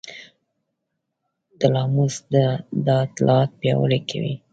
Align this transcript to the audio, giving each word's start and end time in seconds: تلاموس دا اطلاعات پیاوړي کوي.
تلاموس 1.59 2.15
دا 2.87 2.95
اطلاعات 3.07 3.49
پیاوړي 3.59 3.99
کوي. 4.09 4.33